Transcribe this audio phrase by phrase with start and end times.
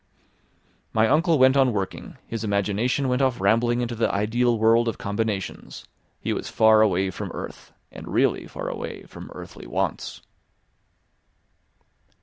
[0.93, 4.97] My uncle went on working, his imagination went off rambling into the ideal world of
[4.97, 5.85] combinations;
[6.19, 10.23] he was far away from earth, and really far away from earthly wants.